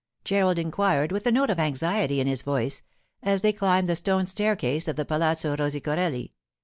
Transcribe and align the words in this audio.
Gerald 0.25 0.57
inquired, 0.57 1.11
with 1.11 1.27
a 1.27 1.31
note 1.31 1.51
of 1.51 1.59
anxiety 1.59 2.19
in 2.19 2.25
his 2.25 2.41
voice, 2.41 2.81
as 3.21 3.43
they 3.43 3.53
climbed 3.53 3.87
the 3.87 3.95
stone 3.95 4.25
staircase 4.25 4.87
of 4.87 4.95
the 4.95 5.05
Palazzo 5.05 5.55
Rosicorelli. 5.55 6.33